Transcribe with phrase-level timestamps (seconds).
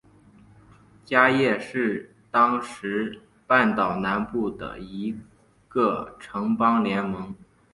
[1.05, 5.15] 伽倻是当时半岛南部的一
[5.69, 7.35] 个城邦联盟。